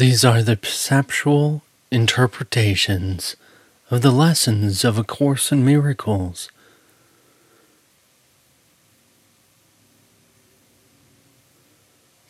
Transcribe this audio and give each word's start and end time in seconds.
These 0.00 0.24
are 0.24 0.42
the 0.42 0.56
perceptual 0.56 1.60
interpretations 1.90 3.36
of 3.90 4.00
the 4.00 4.10
lessons 4.10 4.82
of 4.82 4.96
A 4.96 5.04
Course 5.04 5.52
in 5.52 5.62
Miracles. 5.62 6.48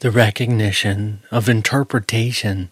The 0.00 0.10
recognition 0.10 1.20
of 1.30 1.48
interpretation 1.48 2.70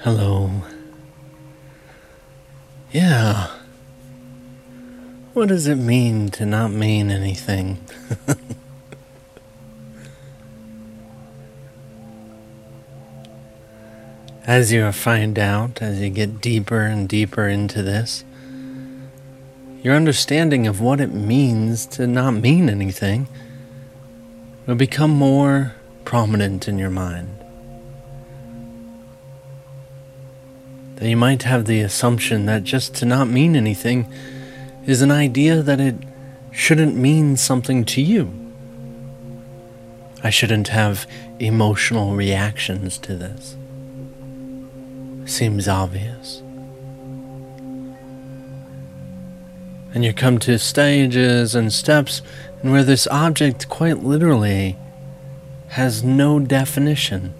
Hello. 0.04 0.50
Yeah. 2.90 3.50
What 5.32 5.46
does 5.46 5.68
it 5.68 5.76
mean 5.76 6.28
to 6.30 6.44
not 6.44 6.72
mean 6.72 7.08
anything? 7.08 7.78
as 14.44 14.72
you 14.72 14.90
find 14.90 15.38
out, 15.38 15.80
as 15.80 16.00
you 16.00 16.10
get 16.10 16.40
deeper 16.40 16.80
and 16.80 17.08
deeper 17.08 17.46
into 17.46 17.80
this, 17.80 18.24
your 19.84 19.94
understanding 19.94 20.66
of 20.66 20.80
what 20.80 21.00
it 21.00 21.14
means 21.14 21.86
to 21.86 22.08
not 22.08 22.32
mean 22.32 22.68
anything 22.68 23.28
will 24.66 24.74
become 24.74 25.12
more 25.12 25.76
prominent 26.04 26.66
in 26.66 26.76
your 26.76 26.90
mind. 26.90 27.41
You 31.08 31.16
might 31.16 31.42
have 31.42 31.64
the 31.64 31.80
assumption 31.80 32.46
that 32.46 32.64
just 32.64 32.94
to 32.96 33.04
not 33.04 33.28
mean 33.28 33.56
anything 33.56 34.06
is 34.86 35.02
an 35.02 35.10
idea 35.10 35.62
that 35.62 35.80
it 35.80 35.96
shouldn't 36.50 36.94
mean 36.94 37.36
something 37.36 37.84
to 37.84 38.00
you. 38.00 38.32
I 40.22 40.30
shouldn't 40.30 40.68
have 40.68 41.06
emotional 41.40 42.14
reactions 42.14 42.98
to 42.98 43.16
this. 43.16 43.56
Seems 45.24 45.66
obvious. 45.66 46.42
And 49.94 50.04
you 50.04 50.12
come 50.12 50.38
to 50.40 50.58
stages 50.58 51.54
and 51.54 51.72
steps 51.72 52.22
and 52.62 52.70
where 52.70 52.84
this 52.84 53.06
object 53.08 53.68
quite 53.68 53.98
literally 53.98 54.76
has 55.68 56.04
no 56.04 56.38
definition. 56.38 57.34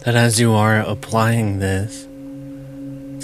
That 0.00 0.14
as 0.14 0.38
you 0.38 0.52
are 0.52 0.80
applying 0.80 1.58
this, 1.58 2.04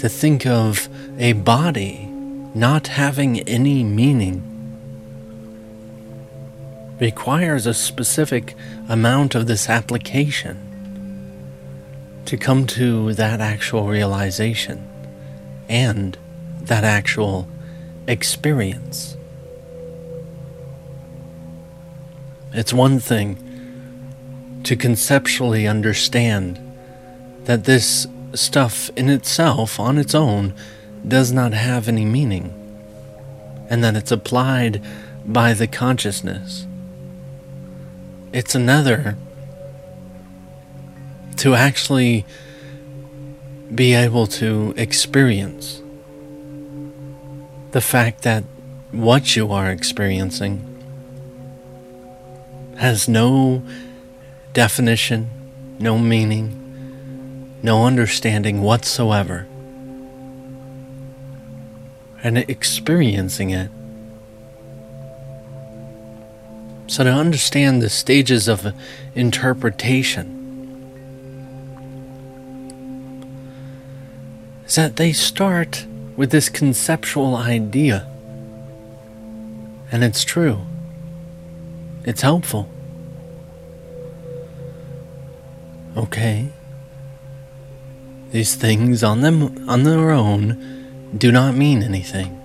to 0.01 0.09
think 0.09 0.45
of 0.45 0.89
a 1.17 1.33
body 1.33 2.05
not 2.53 2.87
having 2.87 3.39
any 3.41 3.83
meaning 3.83 4.51
requires 6.99 7.65
a 7.65 7.73
specific 7.73 8.55
amount 8.87 9.35
of 9.35 9.47
this 9.47 9.69
application 9.69 10.57
to 12.25 12.37
come 12.37 12.65
to 12.65 13.13
that 13.13 13.41
actual 13.41 13.87
realization 13.87 14.87
and 15.69 16.17
that 16.61 16.83
actual 16.83 17.47
experience. 18.07 19.17
It's 22.53 22.73
one 22.73 22.99
thing 22.99 24.61
to 24.63 24.75
conceptually 24.75 25.67
understand 25.67 26.64
that 27.45 27.63
this 27.63 28.07
stuff 28.33 28.89
in 28.95 29.09
itself, 29.09 29.79
on 29.79 29.97
its 29.97 30.13
own, 30.13 30.53
does 31.07 31.31
not 31.31 31.53
have 31.53 31.87
any 31.87 32.05
meaning, 32.05 32.53
and 33.69 33.83
that 33.83 33.95
it's 33.95 34.11
applied 34.11 34.81
by 35.25 35.53
the 35.53 35.67
consciousness. 35.67 36.67
It's 38.33 38.55
another 38.55 39.17
to 41.37 41.53
actually 41.53 42.25
be 43.73 43.93
able 43.93 44.27
to 44.27 44.73
experience 44.77 45.81
the 47.71 47.81
fact 47.81 48.23
that 48.23 48.43
what 48.91 49.35
you 49.35 49.51
are 49.51 49.69
experiencing 49.69 50.71
has 52.77 53.07
no 53.07 53.61
definition, 54.53 55.29
no 55.79 55.97
meaning 55.97 56.64
no 57.65 57.85
understanding 57.85 58.61
whatsoever, 58.61 59.47
and 62.23 62.37
experiencing 62.37 63.49
it. 63.49 63.71
So, 66.87 67.03
to 67.03 67.09
understand 67.09 67.81
the 67.81 67.89
stages 67.89 68.47
of 68.47 68.71
interpretation, 69.15 70.27
is 74.67 74.75
that 74.75 74.95
they 74.97 75.11
start 75.11 75.87
with 76.15 76.29
this 76.29 76.47
conceptual 76.47 77.35
idea. 77.35 78.07
And 79.91 80.03
it's 80.03 80.23
true, 80.23 80.59
it's 82.03 82.21
helpful. 82.21 82.69
Okay. 85.97 86.51
These 88.35 88.55
things 88.55 89.01
on 89.01 89.21
them 89.21 89.69
on 89.69 89.83
their 89.83 90.11
own 90.11 91.07
do 91.17 91.31
not 91.31 91.55
mean 91.55 91.81
anything. 91.81 92.35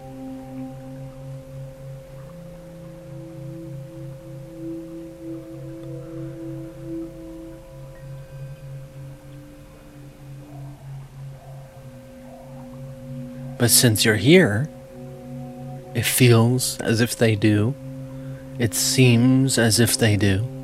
But 13.58 13.72
since 13.72 14.04
you're 14.04 14.14
here, 14.14 14.70
it 15.96 16.04
feels 16.04 16.78
as 16.82 17.00
if 17.00 17.16
they 17.16 17.34
do. 17.34 17.74
It 18.60 18.74
seems 18.74 19.58
as 19.58 19.80
if 19.80 19.98
they 19.98 20.16
do. 20.16 20.59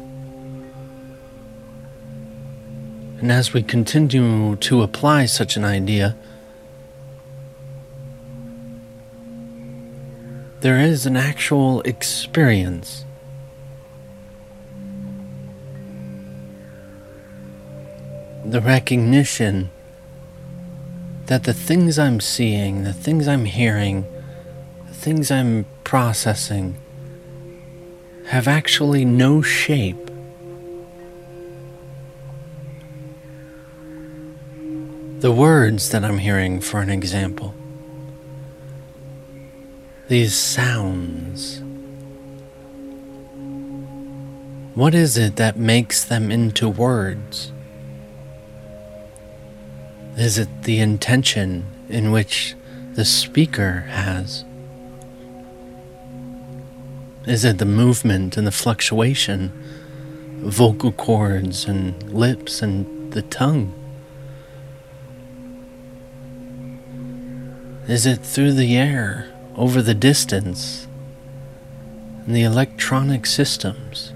And 3.18 3.32
as 3.32 3.52
we 3.52 3.62
continue 3.62 4.56
to 4.56 4.82
apply 4.82 5.26
such 5.26 5.56
an 5.56 5.64
idea, 5.64 6.16
there 10.60 10.78
is 10.78 11.06
an 11.06 11.16
actual 11.16 11.80
experience. 11.82 13.04
The 18.44 18.60
recognition 18.60 19.70
that 21.26 21.44
the 21.44 21.54
things 21.54 21.98
I'm 21.98 22.20
seeing, 22.20 22.84
the 22.84 22.92
things 22.92 23.26
I'm 23.26 23.46
hearing, 23.46 24.06
the 24.88 24.94
things 24.94 25.30
I'm 25.30 25.66
processing 25.84 26.76
have 28.26 28.46
actually 28.46 29.04
no 29.04 29.40
shape. 29.42 30.05
The 35.20 35.32
words 35.32 35.88
that 35.90 36.04
I'm 36.04 36.18
hearing, 36.18 36.60
for 36.60 36.82
an 36.82 36.90
example, 36.90 37.54
these 40.08 40.36
sounds. 40.36 41.62
What 44.74 44.94
is 44.94 45.16
it 45.16 45.36
that 45.36 45.56
makes 45.56 46.04
them 46.04 46.30
into 46.30 46.68
words? 46.68 47.50
Is 50.18 50.36
it 50.36 50.64
the 50.64 50.80
intention 50.80 51.64
in 51.88 52.12
which 52.12 52.54
the 52.92 53.06
speaker 53.06 53.86
has? 53.88 54.44
Is 57.26 57.42
it 57.42 57.56
the 57.56 57.64
movement 57.64 58.36
and 58.36 58.46
the 58.46 58.52
fluctuation 58.52 59.50
vocal 60.40 60.92
cords 60.92 61.64
and 61.64 62.12
lips 62.12 62.60
and 62.60 63.14
the 63.14 63.22
tongue? 63.22 63.72
Is 67.88 68.04
it 68.04 68.16
through 68.16 68.54
the 68.54 68.76
air, 68.76 69.32
over 69.54 69.80
the 69.80 69.94
distance, 69.94 70.88
and 72.26 72.34
the 72.34 72.42
electronic 72.42 73.26
systems? 73.26 74.12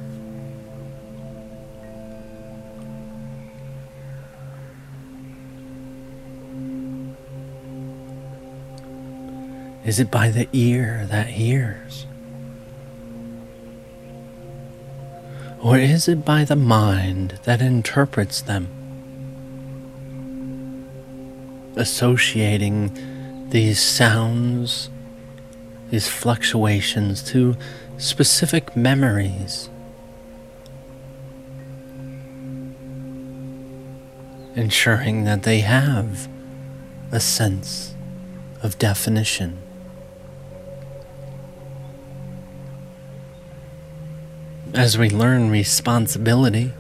Is 9.84 10.00
it 10.00 10.10
by 10.10 10.30
the 10.30 10.48
ear 10.52 11.06
that 11.08 11.28
hears? 11.28 12.06
Or 15.62 15.78
is 15.78 16.08
it 16.08 16.24
by 16.24 16.44
the 16.44 16.56
mind 16.56 17.38
that 17.44 17.62
interprets 17.62 18.40
them? 18.40 18.66
Associating 21.76 23.09
these 23.50 23.80
sounds, 23.80 24.90
these 25.90 26.08
fluctuations 26.08 27.22
to 27.30 27.56
specific 27.98 28.76
memories. 28.76 29.68
Ensuring 34.54 35.24
that 35.24 35.42
they 35.42 35.60
have 35.60 36.28
a 37.10 37.18
sense 37.18 37.94
of 38.62 38.78
definition. 38.78 39.58
As 44.74 44.96
we 44.96 45.10
learn 45.10 45.50
responsibility, 45.50 46.72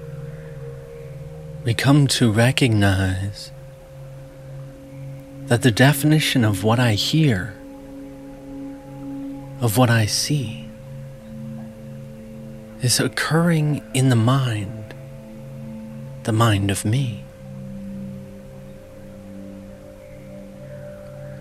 we 1.64 1.74
come 1.74 2.06
to 2.06 2.30
recognize 2.30 3.50
that 5.50 5.62
the 5.62 5.72
definition 5.72 6.44
of 6.44 6.62
what 6.62 6.78
I 6.78 6.92
hear, 6.92 7.54
of 9.60 9.76
what 9.76 9.90
I 9.90 10.06
see, 10.06 10.68
is 12.82 13.00
occurring 13.00 13.82
in 13.92 14.10
the 14.10 14.16
mind, 14.16 14.94
the 16.22 16.30
mind 16.30 16.70
of 16.70 16.84
me. 16.84 17.24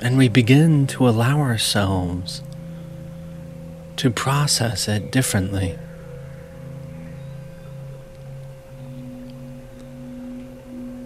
And 0.01 0.17
we 0.17 0.27
begin 0.27 0.87
to 0.87 1.07
allow 1.07 1.39
ourselves 1.41 2.41
to 3.97 4.09
process 4.09 4.87
it 4.87 5.11
differently. 5.11 5.77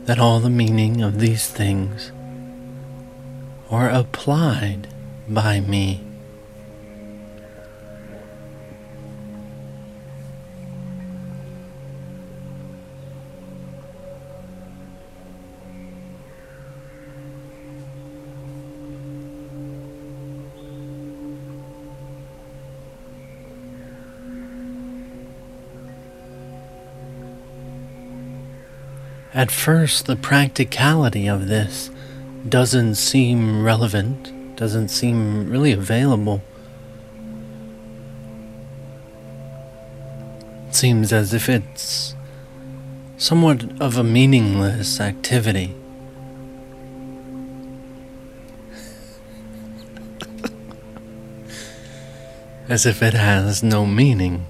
that 0.05 0.19
all 0.19 0.41
the 0.41 0.49
meaning 0.49 1.01
of 1.01 1.17
these 1.21 1.47
things 1.47 2.11
are 3.73 3.89
applied 3.89 4.87
by 5.27 5.59
me. 5.59 5.99
At 29.33 29.49
first, 29.49 30.05
the 30.05 30.15
practicality 30.15 31.25
of 31.25 31.47
this 31.47 31.89
doesn't 32.47 32.95
seem 32.95 33.63
relevant, 33.63 34.55
doesn't 34.57 34.89
seem 34.89 35.49
really 35.49 35.71
available. 35.71 36.41
It 40.67 40.75
seems 40.75 41.13
as 41.13 41.33
if 41.33 41.47
it's 41.47 42.15
somewhat 43.17 43.63
of 43.81 43.97
a 43.97 44.03
meaningless 44.03 44.99
activity. 44.99 45.73
as 52.67 52.85
if 52.85 53.01
it 53.01 53.13
has 53.13 53.63
no 53.63 53.85
meaning. 53.85 54.47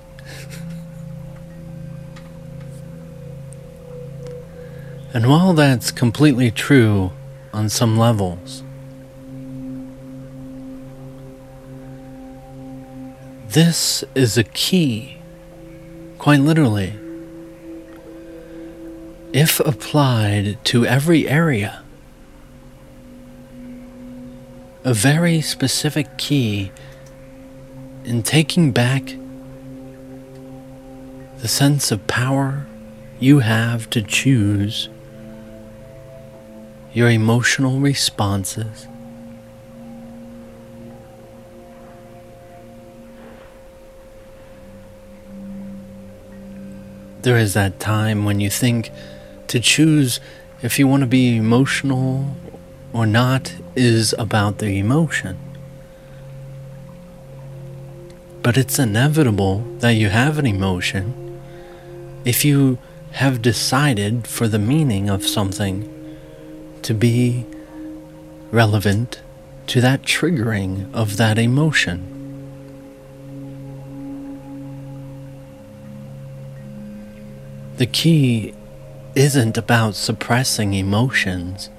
And 5.14 5.30
while 5.30 5.54
that's 5.54 5.92
completely 5.92 6.50
true 6.50 7.12
on 7.54 7.70
some 7.70 7.98
levels, 7.98 8.64
this 13.50 14.04
is 14.16 14.38
a 14.38 14.44
key, 14.44 15.18
quite 16.18 16.40
literally. 16.40 16.94
If 19.32 19.60
applied 19.60 20.58
to 20.66 20.86
every 20.86 21.28
area, 21.28 21.84
a 24.84 24.94
very 24.94 25.40
specific 25.40 26.18
key 26.18 26.72
in 28.04 28.22
taking 28.22 28.72
back 28.72 29.16
the 31.38 31.48
sense 31.48 31.92
of 31.92 32.06
power 32.08 32.66
you 33.20 33.40
have 33.40 33.90
to 33.90 34.02
choose 34.02 34.90
your 36.94 37.10
emotional 37.10 37.80
responses. 37.80 38.88
There 47.24 47.38
is 47.38 47.54
that 47.54 47.80
time 47.80 48.26
when 48.26 48.40
you 48.40 48.50
think 48.50 48.92
to 49.48 49.60
choose 49.60 50.20
if 50.62 50.78
you 50.78 50.88
want 50.88 51.02
to 51.02 51.08
be 51.08 51.38
emotional 51.38 52.36
or 52.92 53.06
not 53.08 53.56
is 53.76 54.14
about 54.20 54.60
the 54.60 54.78
emotion. 54.78 55.40
But 58.44 58.58
it's 58.58 58.78
inevitable 58.78 59.60
that 59.80 59.92
you 59.92 60.10
have 60.10 60.38
an 60.38 60.46
emotion 60.46 61.40
if 62.26 62.46
you 62.46 62.78
have 63.14 63.42
decided 63.42 64.28
for 64.28 64.48
the 64.48 64.60
meaning 64.60 65.10
of 65.10 65.26
something 65.26 66.03
to 66.84 66.94
be 66.94 67.46
relevant 68.52 69.22
to 69.68 69.82
that 69.82 70.04
triggering 70.04 70.94
of 70.94 71.18
that 71.18 71.38
emotion. 71.38 72.10
The 77.78 77.86
key 77.88 78.54
isn't 79.16 79.58
about 79.58 79.96
suppressing 79.96 80.74
emotions, 80.74 81.70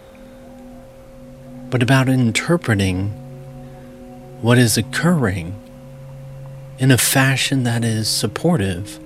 but 1.70 1.82
about 1.82 2.08
interpreting 2.08 3.10
what 4.40 4.58
is 4.58 4.76
occurring 4.76 5.54
in 6.78 6.90
a 6.90 6.98
fashion 6.98 7.62
that 7.62 7.84
is 7.84 8.08
supportive 8.08 8.98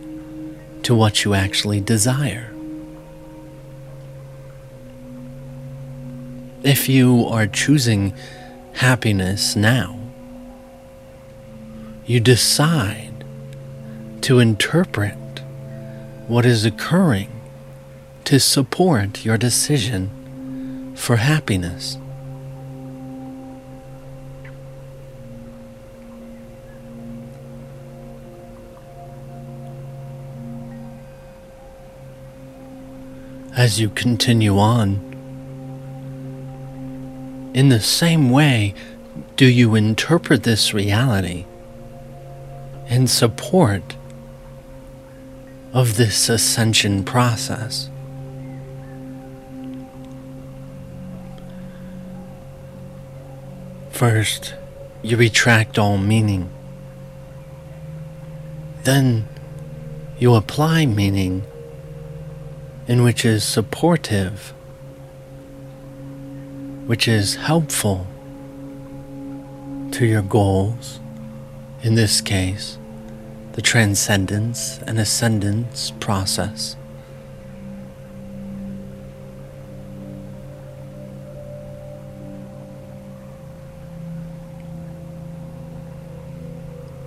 to 0.82 0.94
what 0.94 1.24
you 1.24 1.34
actually 1.34 1.80
desire. 1.80 2.52
If 6.64 6.88
you 6.88 7.24
are 7.26 7.46
choosing 7.46 8.14
happiness 8.72 9.54
now, 9.54 9.96
you 12.04 12.18
decide 12.18 13.24
to 14.22 14.40
interpret 14.40 15.16
what 16.26 16.44
is 16.44 16.64
occurring 16.64 17.30
to 18.24 18.40
support 18.40 19.24
your 19.24 19.38
decision 19.38 20.94
for 20.96 21.16
happiness. 21.16 21.96
As 33.56 33.80
you 33.80 33.90
continue 33.90 34.58
on, 34.58 35.07
in 37.58 37.70
the 37.70 37.80
same 37.80 38.30
way, 38.30 38.72
do 39.34 39.44
you 39.44 39.74
interpret 39.74 40.44
this 40.44 40.72
reality 40.72 41.44
in 42.88 43.04
support 43.08 43.96
of 45.72 45.96
this 45.96 46.28
ascension 46.28 47.02
process? 47.02 47.90
First, 53.90 54.54
you 55.02 55.16
retract 55.16 55.80
all 55.80 55.98
meaning. 55.98 56.48
then 58.84 59.26
you 60.20 60.36
apply 60.36 60.86
meaning 60.86 61.42
in 62.86 63.02
which 63.02 63.24
is 63.24 63.42
supportive, 63.42 64.54
which 66.88 67.06
is 67.06 67.34
helpful 67.34 68.06
to 69.90 70.06
your 70.06 70.22
goals, 70.22 71.00
in 71.82 71.96
this 71.96 72.22
case, 72.22 72.78
the 73.52 73.60
transcendence 73.60 74.78
and 74.86 74.98
ascendance 74.98 75.92
process. 76.00 76.76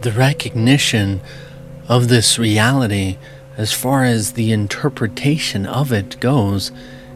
The 0.01 0.11
recognition 0.11 1.21
of 1.89 2.07
this 2.07 2.37
reality, 2.37 3.17
as 3.57 3.73
far 3.73 4.03
as 4.03 4.33
the 4.33 4.51
interpretation 4.51 5.65
of 5.65 5.91
it 5.91 6.19
goes, 6.19 6.71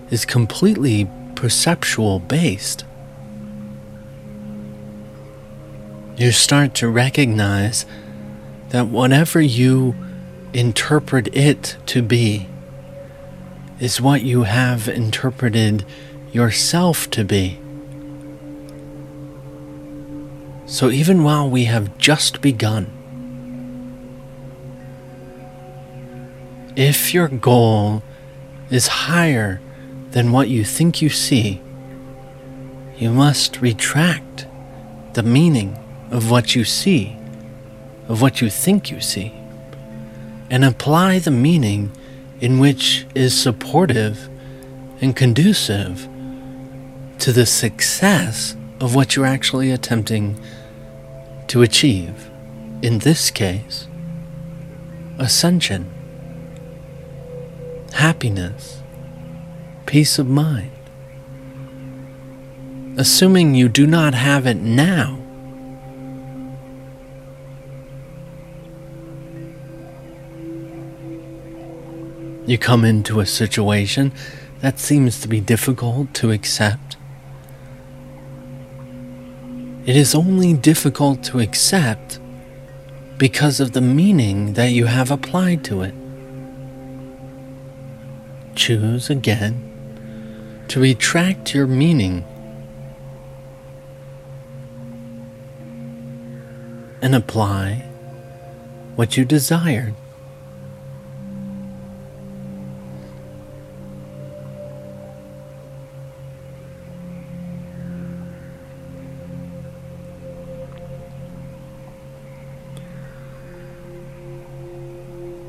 is 0.09 0.25
completely 0.25 1.07
perceptual 1.35 2.19
based. 2.19 2.85
You 6.17 6.31
start 6.31 6.73
to 6.75 6.87
recognize 6.87 7.85
that 8.69 8.87
whatever 8.87 9.41
you 9.41 9.95
interpret 10.53 11.27
it 11.35 11.75
to 11.87 12.01
be 12.01 12.47
is 13.79 13.99
what 13.99 14.21
you 14.21 14.43
have 14.43 14.87
interpreted 14.87 15.85
yourself 16.31 17.09
to 17.11 17.25
be. 17.25 17.59
So 20.65 20.89
even 20.89 21.23
while 21.23 21.49
we 21.49 21.65
have 21.65 21.97
just 21.97 22.41
begun, 22.41 22.91
if 26.75 27.13
your 27.13 27.27
goal 27.27 28.03
is 28.69 28.87
higher 28.87 29.61
than 30.15 30.31
what 30.31 30.47
you 30.47 30.63
think 30.63 31.01
you 31.01 31.09
see, 31.09 31.61
you 32.97 33.11
must 33.11 33.61
retract 33.61 34.47
the 35.13 35.23
meaning 35.23 35.77
of 36.09 36.31
what 36.31 36.55
you 36.55 36.63
see 36.63 37.15
of 38.07 38.21
what 38.21 38.41
you 38.41 38.49
think 38.49 38.91
you 38.91 39.01
see 39.01 39.33
and 40.49 40.63
apply 40.63 41.19
the 41.19 41.31
meaning 41.31 41.91
in 42.39 42.59
which 42.59 43.05
is 43.15 43.37
supportive 43.37 44.29
and 45.01 45.15
conducive 45.15 46.07
to 47.19 47.31
the 47.31 47.45
success 47.45 48.55
of 48.79 48.93
what 48.93 49.15
you're 49.15 49.25
actually 49.25 49.71
attempting 49.71 50.39
to 51.47 51.61
achieve. 51.61 52.29
In 52.81 52.99
this 52.99 53.31
case, 53.31 53.87
ascension, 55.17 55.89
happiness, 57.93 58.81
peace 59.85 60.19
of 60.19 60.27
mind. 60.27 60.71
Assuming 62.97 63.55
you 63.55 63.69
do 63.69 63.85
not 63.85 64.13
have 64.13 64.45
it 64.47 64.57
now, 64.57 65.25
You 72.45 72.59
come 72.59 72.85
into 72.85 73.19
a 73.19 73.25
situation 73.25 74.11
that 74.61 74.77
seems 74.77 75.19
to 75.21 75.27
be 75.27 75.41
difficult 75.41 76.13
to 76.15 76.29
accept. 76.29 76.95
It 79.87 79.95
is 79.95 80.13
only 80.13 80.53
difficult 80.53 81.23
to 81.23 81.39
accept 81.39 82.19
because 83.17 83.59
of 83.59 83.71
the 83.71 83.81
meaning 83.81 84.53
that 84.53 84.71
you 84.71 84.85
have 84.85 85.09
applied 85.09 85.63
to 85.65 85.81
it. 85.81 85.95
Choose 88.53 89.09
again 89.09 89.74
to 90.67 90.79
retract 90.79 91.53
your 91.53 91.67
meaning 91.67 92.25
and 97.01 97.13
apply 97.13 97.85
what 98.95 99.15
you 99.15 99.25
desired. 99.25 99.93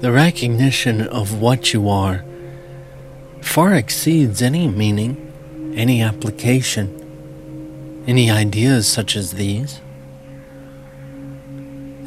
The 0.01 0.13
recognition 0.13 1.01
of 1.01 1.41
what 1.41 1.73
you 1.73 1.89
are 1.89 2.23
far 3.47 3.75
exceeds 3.75 4.43
any 4.43 4.69
meaning, 4.69 5.33
any 5.75 6.03
application, 6.03 8.05
any 8.07 8.31
ideas 8.31 8.87
such 8.87 9.17
as 9.17 9.33
these. 9.33 9.81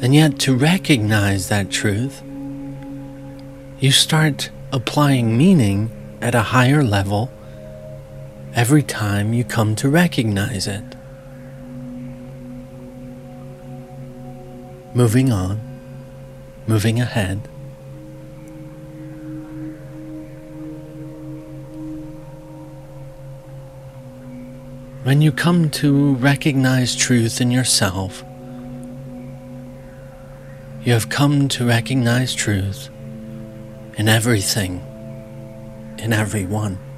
And 0.00 0.14
yet, 0.14 0.38
to 0.40 0.54
recognize 0.54 1.48
that 1.48 1.70
truth, 1.70 2.22
you 3.80 3.90
start 3.90 4.50
applying 4.72 5.36
meaning 5.36 5.90
at 6.20 6.34
a 6.34 6.52
higher 6.54 6.84
level 6.84 7.30
every 8.54 8.82
time 8.82 9.32
you 9.32 9.42
come 9.42 9.74
to 9.76 9.88
recognize 9.88 10.66
it. 10.66 10.84
Moving 14.94 15.32
on, 15.32 15.60
moving 16.66 17.00
ahead. 17.00 17.49
When 25.02 25.22
you 25.22 25.32
come 25.32 25.70
to 25.70 26.14
recognize 26.16 26.94
truth 26.94 27.40
in 27.40 27.50
yourself, 27.50 28.22
you 30.84 30.92
have 30.92 31.08
come 31.08 31.48
to 31.48 31.64
recognize 31.64 32.34
truth 32.34 32.90
in 33.96 34.10
everything, 34.10 34.84
in 35.98 36.12
everyone. 36.12 36.89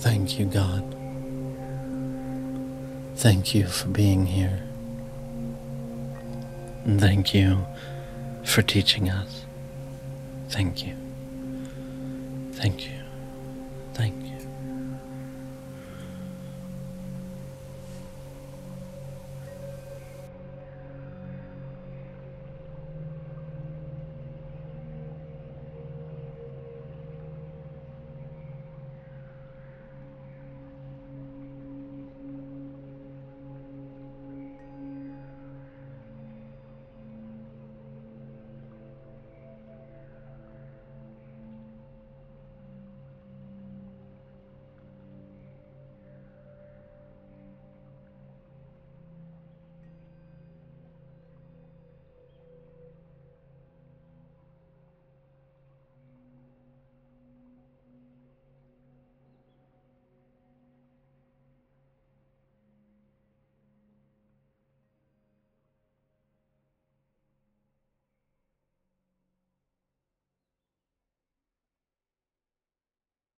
Thank 0.00 0.38
you, 0.38 0.46
God. 0.46 0.82
Thank 3.16 3.54
you 3.54 3.66
for 3.66 3.88
being 3.88 4.24
here. 4.24 4.62
And 6.86 6.98
thank 6.98 7.34
you 7.34 7.66
for 8.42 8.62
teaching 8.62 9.10
us. 9.10 9.44
Thank 10.48 10.86
you. 10.86 10.94
Thank 12.52 12.86
you. 12.86 12.96
Thank 13.92 14.24
you. 14.24 14.29